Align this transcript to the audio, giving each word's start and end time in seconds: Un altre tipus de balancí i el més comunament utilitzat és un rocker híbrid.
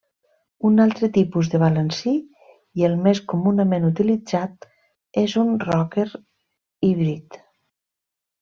Un 0.67 0.83
altre 0.85 1.09
tipus 1.17 1.49
de 1.53 1.59
balancí 1.63 2.13
i 2.81 2.87
el 2.89 2.97
més 3.07 3.21
comunament 3.33 3.85
utilitzat 3.91 4.67
és 5.25 5.37
un 5.45 5.55
rocker 5.67 6.09
híbrid. 6.89 7.39